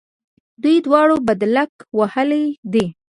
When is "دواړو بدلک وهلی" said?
0.85-2.45